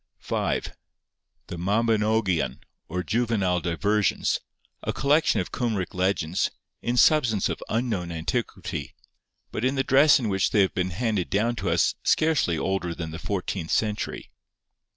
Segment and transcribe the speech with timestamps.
[0.17, 0.73] 5.
[1.45, 2.57] The Mabinogion,
[2.87, 4.39] or Juvenile Diversions,
[4.81, 6.49] a collection of Cumric legends,
[6.81, 8.95] in substance of unknown antiquity,
[9.51, 12.95] but in the dress in which they have been handed down to us scarcely older
[12.95, 14.31] than the fourteenth century.